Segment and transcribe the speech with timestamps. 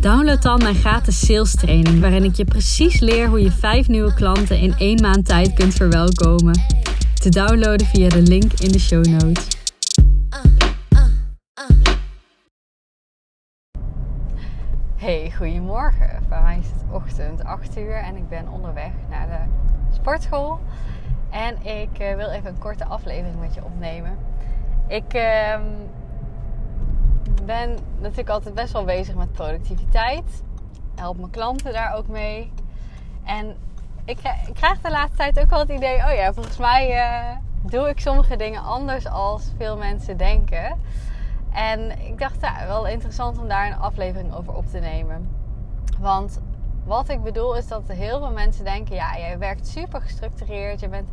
[0.00, 4.14] download dan mijn gratis sales training waarin ik je precies leer hoe je vijf nieuwe
[4.14, 6.60] klanten in één maand tijd kunt verwelkomen.
[7.14, 9.46] Te downloaden via de link in de show notes.
[14.96, 16.24] Hey, goedemorgen.
[16.28, 19.50] Bij mij is het ochtend 8 uur en ik ben onderweg naar de
[19.94, 20.60] sportschool.
[21.30, 24.18] En ik eh, wil even een korte aflevering met je opnemen.
[24.88, 25.62] Ik ehm,
[27.44, 30.42] ben natuurlijk altijd best wel bezig met productiviteit.
[30.94, 32.52] Help mijn klanten daar ook mee.
[33.24, 33.56] En
[34.04, 37.36] ik, ik krijg de laatste tijd ook wel het idee: oh ja, volgens mij eh,
[37.62, 40.78] doe ik sommige dingen anders als veel mensen denken.
[41.52, 45.28] En ik dacht, ja, wel interessant om daar een aflevering over op te nemen.
[45.98, 46.40] Want
[46.84, 50.88] wat ik bedoel is dat heel veel mensen denken: ja, jij werkt super gestructureerd, je
[50.88, 51.08] bent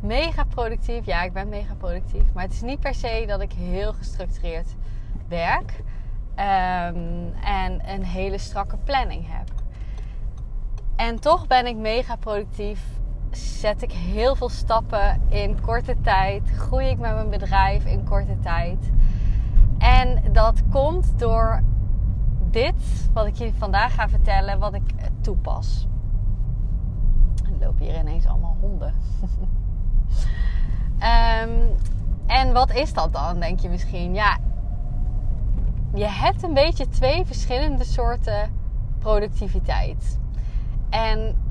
[0.00, 1.06] mega productief.
[1.06, 2.32] Ja, ik ben mega productief.
[2.32, 4.74] Maar het is niet per se dat ik heel gestructureerd
[5.28, 5.82] werk
[6.40, 9.48] um, en een hele strakke planning heb.
[10.96, 12.82] En toch ben ik mega productief.
[13.30, 16.50] Zet ik heel veel stappen in korte tijd.
[16.50, 18.90] Groei ik met mijn bedrijf in korte tijd.
[19.78, 21.62] En dat komt door
[22.50, 25.86] dit, wat ik je vandaag ga vertellen, wat ik toepas.
[27.44, 28.94] Er lopen hier ineens allemaal honden.
[30.98, 31.76] um,
[32.40, 34.14] en wat is dat dan, denk je misschien?
[34.14, 34.38] Ja,
[35.94, 38.54] je hebt een beetje twee verschillende soorten
[38.98, 40.18] productiviteit.
[40.90, 41.42] En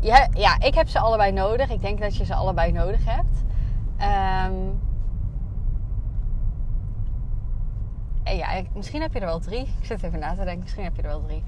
[0.00, 1.70] ja, ja, ik heb ze allebei nodig.
[1.70, 3.44] Ik denk dat je ze allebei nodig hebt.
[3.96, 4.80] En
[8.24, 9.74] ja, misschien heb je er wel drie.
[9.80, 10.62] Ik zit even na te denken.
[10.62, 11.44] Misschien heb je er wel drie.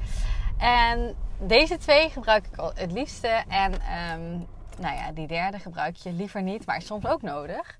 [0.59, 3.43] En deze twee gebruik ik het liefste.
[3.49, 4.47] En um,
[4.79, 7.79] nou ja, die derde gebruik je liever niet, maar soms ook nodig.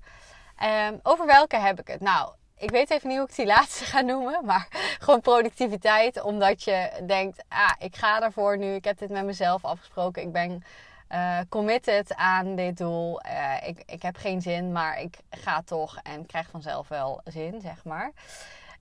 [0.89, 2.01] Um, over welke heb ik het?
[2.01, 4.67] Nou, ik weet even niet hoe ik die laatste ga noemen, maar
[4.99, 6.21] gewoon productiviteit.
[6.21, 8.73] Omdat je denkt, ah, ik ga ervoor nu.
[8.73, 10.21] Ik heb dit met mezelf afgesproken.
[10.21, 10.63] Ik ben
[11.11, 13.21] uh, committed aan dit doel.
[13.25, 17.61] Uh, ik, ik heb geen zin, maar ik ga toch en krijg vanzelf wel zin,
[17.61, 18.11] zeg maar.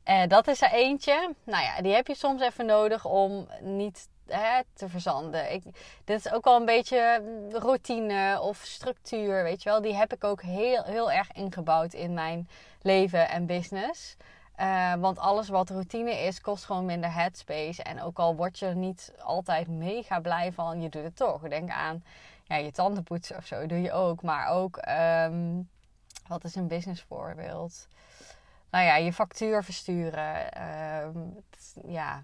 [0.08, 1.34] Uh, dat is er eentje.
[1.44, 4.08] Nou ja, die heb je soms even nodig om niet
[4.74, 5.52] te verzanden.
[5.52, 5.62] Ik,
[6.04, 7.22] dit is ook wel een beetje
[7.52, 9.82] routine of structuur, weet je wel.
[9.82, 12.48] Die heb ik ook heel, heel erg ingebouwd in mijn
[12.82, 14.16] leven en business.
[14.60, 17.82] Uh, want alles wat routine is, kost gewoon minder headspace.
[17.82, 21.40] En ook al word je er niet altijd mega blij van, je doet het toch.
[21.40, 22.04] Denk aan
[22.44, 24.22] ja, je tanden poetsen of zo, doe je ook.
[24.22, 24.80] Maar ook,
[25.28, 25.68] um,
[26.26, 27.88] wat is een business voorbeeld?
[28.70, 30.46] Nou ja, je factuur versturen.
[30.56, 31.06] Uh,
[31.86, 32.22] ja,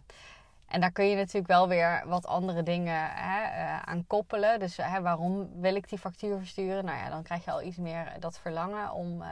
[0.69, 4.59] en daar kun je natuurlijk wel weer wat andere dingen hè, uh, aan koppelen.
[4.59, 6.85] Dus hè, waarom wil ik die factuur versturen?
[6.85, 9.29] Nou ja, dan krijg je al iets meer dat verlangen om, uh,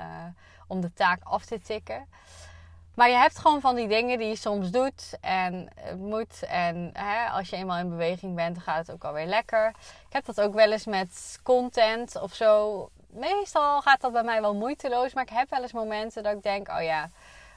[0.67, 2.07] om de taak af te tikken.
[2.95, 6.43] Maar je hebt gewoon van die dingen die je soms doet en moet.
[6.43, 9.69] En hè, als je eenmaal in beweging bent, dan gaat het ook alweer lekker.
[10.07, 12.89] Ik heb dat ook wel eens met content of zo.
[13.07, 15.15] Meestal gaat dat bij mij wel moeiteloos.
[15.15, 17.11] Maar ik heb wel eens momenten dat ik denk: oh ja,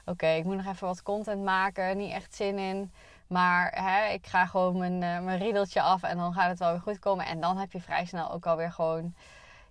[0.04, 1.96] oké, ik moet nog even wat content maken.
[1.96, 2.92] Niet echt zin in.
[3.30, 6.70] Maar hè, ik ga gewoon mijn, uh, mijn riedeltje af en dan gaat het wel
[6.70, 7.26] weer goed komen.
[7.26, 9.14] En dan heb je vrij snel ook alweer gewoon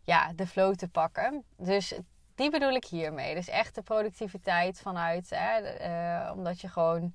[0.03, 1.43] ja, de flow te pakken.
[1.57, 1.93] Dus
[2.35, 3.35] die bedoel ik hiermee.
[3.35, 7.13] Dus echt de productiviteit vanuit, hè, uh, omdat je gewoon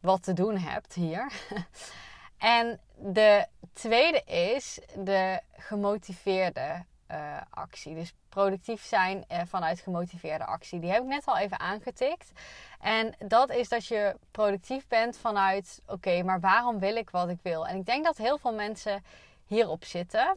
[0.00, 1.32] wat te doen hebt hier.
[2.38, 7.94] en de tweede is de gemotiveerde uh, actie.
[7.94, 10.80] Dus productief zijn uh, vanuit gemotiveerde actie.
[10.80, 12.32] Die heb ik net al even aangetikt.
[12.80, 17.38] En dat is dat je productief bent vanuit: oké, maar waarom wil ik wat ik
[17.42, 17.66] wil?
[17.66, 19.04] En ik denk dat heel veel mensen
[19.46, 20.36] hierop zitten.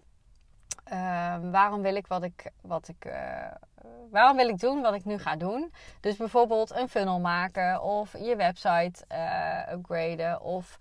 [0.92, 3.14] Uh, waarom wil ik wat ik, wat ik, uh,
[4.10, 5.74] waarom wil ik doen wat ik nu ga doen?
[6.00, 9.06] Dus bijvoorbeeld een funnel maken of je website
[9.72, 10.78] upgraden of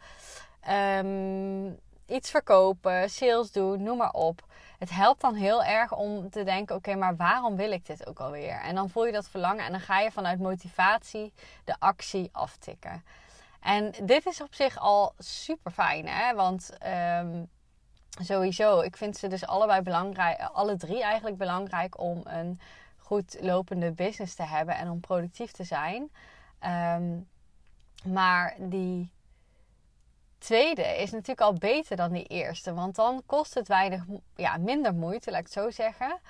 [0.70, 4.44] um, iets verkopen, sales doen, noem maar op
[4.78, 8.18] het helpt dan heel erg om te denken: oké, maar waarom wil ik dit ook
[8.18, 8.60] alweer?
[8.60, 11.32] En dan voel je dat verlangen en dan ga je vanuit motivatie
[11.64, 13.04] de actie aftikken.
[13.60, 16.34] En dit is op zich al super fijn, hè?
[16.34, 16.70] Want
[17.20, 17.48] um,
[18.20, 22.60] sowieso, ik vind ze dus allebei belangrijk, alle drie eigenlijk belangrijk om een
[22.96, 26.10] goed lopende business te hebben en om productief te zijn.
[26.96, 27.28] Um,
[28.04, 29.10] maar die
[30.38, 32.74] tweede is natuurlijk al beter dan die eerste.
[32.74, 34.04] Want dan kost het weinig,
[34.36, 36.20] ja, minder moeite, laat ik het zo zeggen.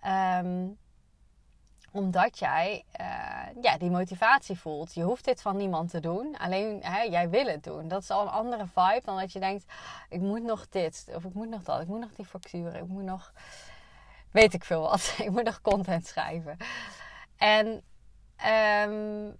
[0.00, 0.66] Ehm,
[1.92, 4.94] omdat jij uh, ja, die motivatie voelt.
[4.94, 6.36] Je hoeft dit van niemand te doen.
[6.38, 7.88] Alleen hè, jij wil het doen.
[7.88, 9.64] Dat is al een andere vibe dan dat je denkt:
[10.08, 11.06] ik moet nog dit.
[11.14, 11.80] Of ik moet nog dat.
[11.80, 12.82] Ik moet nog die facturen.
[12.82, 13.32] Ik moet nog.
[14.30, 15.14] Weet ik veel wat.
[15.24, 16.56] ik moet nog content schrijven.
[17.36, 17.82] En
[18.88, 19.36] um,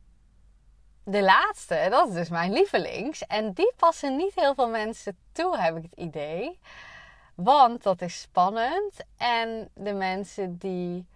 [1.11, 3.27] de laatste, dat is dus mijn lievelings.
[3.27, 6.59] En die passen niet heel veel mensen toe, heb ik het idee.
[7.35, 8.95] Want dat is spannend.
[9.17, 11.07] En de mensen die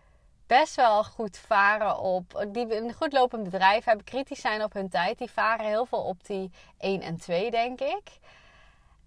[0.46, 4.88] best wel goed varen op, die een goed lopend bedrijf hebben, kritisch zijn op hun
[4.88, 8.18] tijd, die varen heel veel op die 1 en 2, denk ik.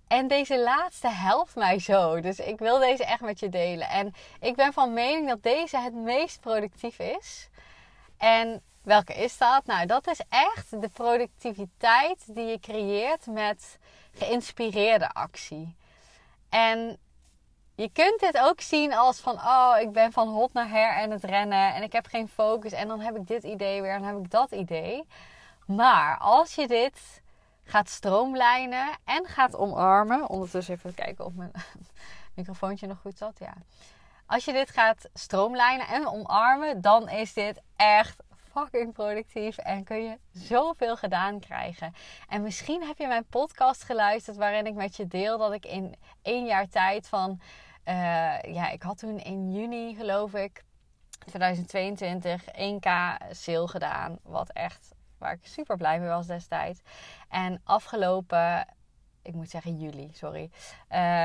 [0.07, 2.19] En deze laatste helpt mij zo.
[2.19, 3.89] Dus ik wil deze echt met je delen.
[3.89, 7.49] En ik ben van mening dat deze het meest productief is.
[8.17, 9.65] En welke is dat?
[9.65, 13.77] Nou, dat is echt de productiviteit die je creëert met
[14.13, 15.75] geïnspireerde actie.
[16.49, 16.97] En
[17.75, 21.11] je kunt dit ook zien als van, oh, ik ben van hot naar her en
[21.11, 24.01] het rennen en ik heb geen focus en dan heb ik dit idee weer en
[24.01, 25.07] dan heb ik dat idee.
[25.65, 27.21] Maar als je dit
[27.63, 31.51] gaat stroomlijnen en gaat omarmen, ondertussen even kijken of mijn
[32.35, 33.53] microfoontje nog goed zat, ja.
[34.25, 38.23] Als je dit gaat stroomlijnen en omarmen, dan is dit echt
[38.57, 41.93] fucking productief en kun je zoveel gedaan krijgen.
[42.27, 45.95] En misschien heb je mijn podcast geluisterd waarin ik met je deel dat ik in
[46.21, 47.39] één jaar tijd van,
[47.85, 50.63] uh, ja, ik had toen in juni geloof ik,
[51.25, 52.89] 2022 1k
[53.31, 54.17] sale gedaan.
[54.23, 56.81] Wat echt, waar ik super blij mee was destijds.
[57.29, 58.75] En afgelopen
[59.21, 60.49] ik moet zeggen juli, sorry,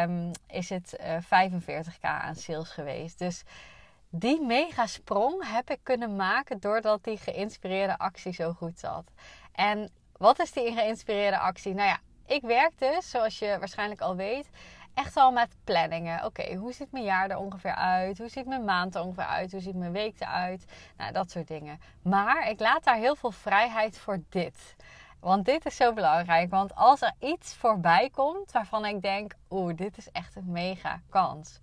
[0.05, 3.19] um, is het uh, eh, 45k aan sales geweest.
[3.19, 3.43] Dus
[4.14, 9.05] die mega sprong heb ik kunnen maken doordat die geïnspireerde actie zo goed zat.
[9.53, 11.75] En wat is die geïnspireerde actie?
[11.75, 14.50] Nou ja, ik werk dus, zoals je waarschijnlijk al weet,
[14.94, 16.25] echt al met planningen.
[16.25, 18.19] Oké, hoe ziet mijn jaar er ongeveer uit?
[18.19, 19.53] Hoe ziet mijn maand er ongeveer uit?
[19.53, 20.64] Hoe ziet mijn week eruit?
[20.97, 21.81] Nou, dat soort dingen.
[22.03, 24.76] Maar ik laat daar heel veel vrijheid voor dit.
[25.20, 26.50] Want dit is zo belangrijk.
[26.50, 31.00] Want als er iets voorbij komt waarvan ik denk: oeh, dit is echt een mega
[31.11, 31.61] kans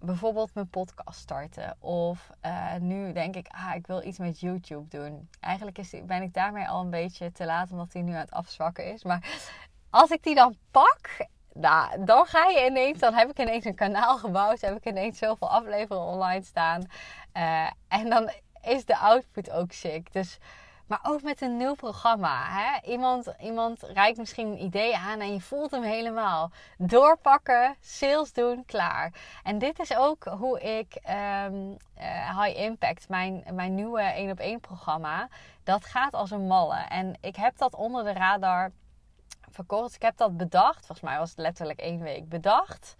[0.00, 1.76] bijvoorbeeld mijn podcast starten.
[1.80, 5.28] Of uh, nu denk ik, ah, ik wil iets met YouTube doen.
[5.40, 8.30] Eigenlijk is, ben ik daarmee al een beetje te laat, omdat hij nu aan het
[8.30, 9.04] afzwakken is.
[9.04, 9.40] Maar
[9.90, 13.74] als ik die dan pak, nou, dan ga je ineens, dan heb ik ineens een
[13.74, 14.60] kanaal gebouwd.
[14.60, 16.86] Heb ik ineens zoveel afleveringen online staan.
[17.36, 18.30] Uh, en dan
[18.62, 20.12] is de output ook sick.
[20.12, 20.38] Dus
[20.90, 22.44] maar ook met een nieuw programma.
[22.48, 22.90] Hè?
[22.90, 23.82] Iemand, iemand
[24.16, 26.50] misschien een idee aan en je voelt hem helemaal.
[26.78, 29.12] Doorpakken, sales doen, klaar.
[29.42, 30.98] En dit is ook hoe ik
[31.46, 31.76] um,
[32.40, 35.28] High Impact, mijn, mijn nieuwe 1 op 1 programma,
[35.64, 36.78] dat gaat als een malle.
[36.88, 38.70] En ik heb dat onder de radar
[39.50, 39.94] verkocht.
[39.94, 40.86] Ik heb dat bedacht.
[40.86, 42.96] Volgens mij was het letterlijk één week bedacht.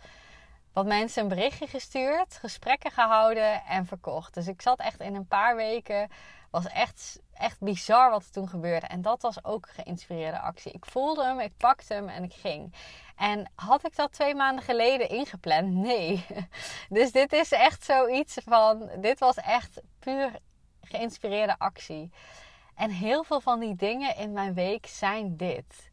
[0.72, 4.34] Wat mensen een berichtje gestuurd, gesprekken gehouden en verkocht.
[4.34, 6.10] Dus ik zat echt in een paar weken
[6.50, 8.86] was echt, echt bizar wat er toen gebeurde.
[8.86, 10.72] En dat was ook een geïnspireerde actie.
[10.72, 12.74] Ik voelde hem, ik pakte hem en ik ging.
[13.16, 15.74] En had ik dat twee maanden geleden ingepland?
[15.74, 16.26] Nee.
[16.88, 18.90] Dus dit is echt zoiets van.
[19.00, 20.38] Dit was echt puur
[20.82, 22.10] geïnspireerde actie.
[22.74, 25.89] En heel veel van die dingen in mijn week zijn dit.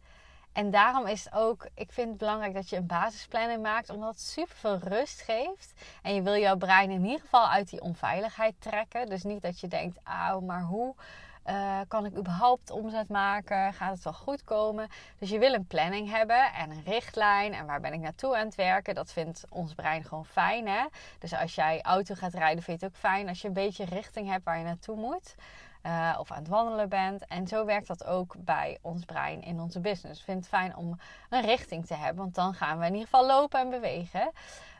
[0.58, 4.10] En daarom is het ook, ik vind het belangrijk dat je een basisplanning maakt, omdat
[4.10, 5.74] het super veel rust geeft.
[6.02, 9.10] En je wil jouw brein in ieder geval uit die onveiligheid trekken.
[9.10, 10.96] Dus niet dat je denkt, auw, maar hoe
[11.46, 13.74] uh, kan ik überhaupt omzet maken?
[13.74, 14.90] Gaat het wel goed komen?
[15.18, 17.54] Dus je wil een planning hebben en een richtlijn.
[17.54, 18.96] En waar ben ik naartoe aan het werken?
[18.96, 20.68] Dat vindt ons brein gewoon fijn.
[20.68, 20.86] Hè?
[21.20, 23.86] Dus als jij auto gaat rijden, vind je het ook fijn als je een beetje
[23.86, 25.36] richting hebt waar je naartoe moet.
[25.84, 27.26] Uh, of aan het wandelen bent.
[27.26, 30.20] En zo werkt dat ook bij ons brein in onze business.
[30.20, 33.08] Ik vind het fijn om een richting te hebben, want dan gaan we in ieder
[33.10, 34.32] geval lopen en bewegen.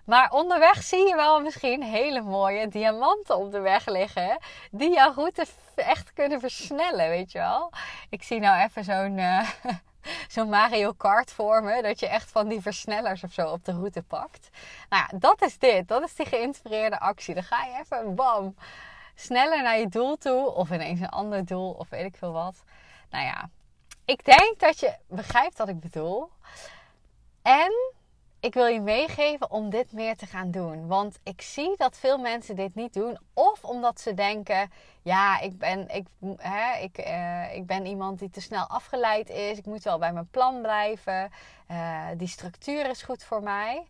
[0.08, 4.38] Maar onderweg zie je wel misschien hele mooie diamanten op de weg liggen.
[4.72, 7.72] Die jouw route echt kunnen versnellen, weet je wel.
[8.10, 9.50] Ik zie nou even zo'n uh,
[10.34, 11.82] zo'n Mario Kart voor me.
[11.82, 14.50] Dat je echt van die versnellers of zo op de route pakt.
[14.90, 15.88] Nou ja, dat is dit.
[15.88, 17.34] Dat is die geïnspireerde actie.
[17.34, 18.56] Dan ga je even bam
[19.20, 20.54] sneller naar je doel toe.
[20.54, 21.72] Of ineens een ander doel.
[21.72, 22.64] Of weet ik veel wat.
[23.10, 23.50] Nou ja,
[24.06, 26.30] ik denk dat je begrijpt wat ik bedoel.
[27.42, 27.72] En
[28.40, 30.88] ik wil je meegeven om dit meer te gaan doen.
[30.88, 33.18] Want ik zie dat veel mensen dit niet doen.
[33.34, 34.72] Of omdat ze denken:
[35.02, 36.08] ja, ik ben, ik,
[36.38, 39.58] hè, ik, uh, ik ben iemand die te snel afgeleid is.
[39.58, 41.32] Ik moet wel bij mijn plan blijven.
[41.72, 43.88] Uh, die structuur is goed voor mij.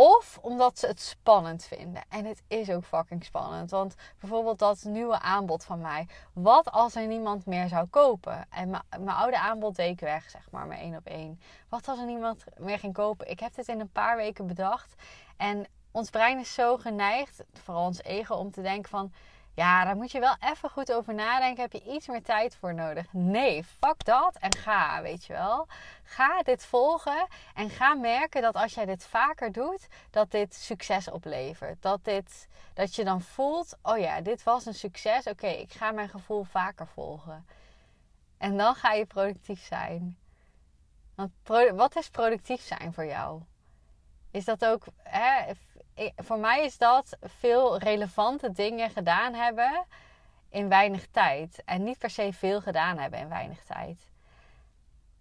[0.00, 2.02] Of omdat ze het spannend vinden.
[2.08, 3.70] En het is ook fucking spannend.
[3.70, 6.08] Want bijvoorbeeld dat nieuwe aanbod van mij.
[6.32, 8.46] Wat als er niemand meer zou kopen?
[8.50, 11.40] En mijn oude aanbod deed ik weg, zeg maar, mijn één op één.
[11.68, 13.30] Wat als er niemand meer ging kopen?
[13.30, 14.94] Ik heb dit in een paar weken bedacht.
[15.36, 19.12] En ons brein is zo geneigd, vooral ons ego, om te denken van...
[19.58, 21.62] Ja, daar moet je wel even goed over nadenken.
[21.62, 23.12] Heb je iets meer tijd voor nodig?
[23.12, 25.66] Nee, fuck dat en ga, weet je wel.
[26.02, 31.10] Ga dit volgen en ga merken dat als jij dit vaker doet, dat dit succes
[31.10, 31.82] oplevert.
[31.82, 35.26] Dat, dit, dat je dan voelt, oh ja, dit was een succes.
[35.26, 37.46] Oké, ik ga mijn gevoel vaker volgen.
[38.36, 40.18] En dan ga je productief zijn.
[41.14, 41.32] Want
[41.74, 43.42] wat is productief zijn voor jou?
[44.30, 45.52] Is dat ook hè,
[46.16, 49.84] voor mij is dat veel relevante dingen gedaan hebben
[50.50, 51.62] in weinig tijd.
[51.64, 54.10] En niet per se veel gedaan hebben in weinig tijd.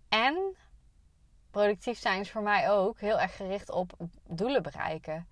[0.10, 0.56] En
[1.52, 3.94] productief zijn is voor mij ook heel erg gericht op
[4.28, 5.28] doelen bereiken.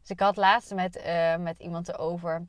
[0.00, 2.46] Dus ik had laatst met, uh, met iemand erover,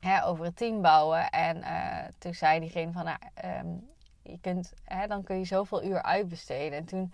[0.00, 1.30] hè, over het team bouwen.
[1.30, 3.90] En uh, toen zei diegene van, nou, um,
[4.22, 6.78] je kunt, hè, dan kun je zoveel uur uitbesteden.
[6.78, 7.12] En toen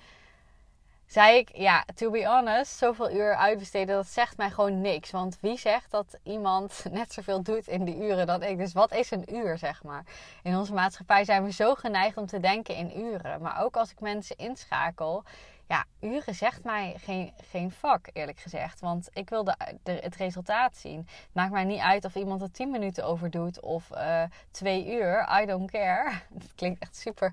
[1.08, 5.10] zei ik, ja, to be honest, zoveel uur uitbesteden, dat zegt mij gewoon niks.
[5.10, 8.58] Want wie zegt dat iemand net zoveel doet in die uren dan ik?
[8.58, 10.04] Dus wat is een uur, zeg maar?
[10.42, 13.40] In onze maatschappij zijn we zo geneigd om te denken in uren.
[13.40, 15.24] Maar ook als ik mensen inschakel,
[15.68, 18.80] ja, uren zegt mij geen, geen vak, eerlijk gezegd.
[18.80, 20.98] Want ik wil de, het resultaat zien.
[20.98, 24.92] Het maakt mij niet uit of iemand er 10 minuten over doet of uh, twee
[24.92, 25.40] uur.
[25.42, 26.10] I don't care.
[26.30, 27.32] Dat klinkt echt super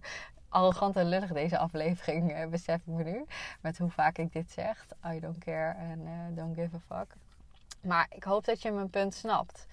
[0.55, 3.25] arrogant en lullig deze aflevering, uh, besef ik me nu.
[3.62, 4.85] Met hoe vaak ik dit zeg.
[5.13, 7.15] I don't care en uh, don't give a fuck.
[7.81, 9.65] Maar ik hoop dat je mijn punt snapt.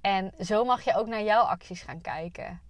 [0.00, 2.60] En zo mag je ook naar jouw acties gaan kijken.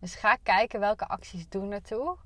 [0.00, 2.16] Dus ga kijken welke acties doen ertoe.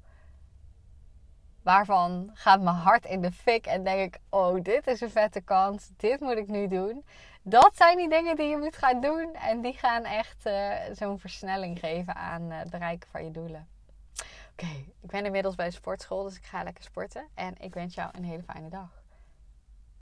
[1.68, 5.40] Waarvan gaat mijn hart in de fik en denk ik: oh, dit is een vette
[5.40, 5.90] kans.
[5.96, 7.04] Dit moet ik nu doen.
[7.42, 9.34] Dat zijn die dingen die je moet gaan doen.
[9.34, 13.68] En die gaan echt uh, zo'n versnelling geven aan uh, het bereiken van je doelen.
[14.52, 14.66] Oké,
[15.00, 17.28] ik ben inmiddels bij de sportschool, dus ik ga lekker sporten.
[17.34, 18.97] En ik wens jou een hele fijne dag.